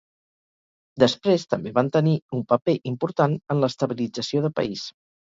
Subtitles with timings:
[1.03, 4.93] Després també van tenir un paper important en l'estabilització de país.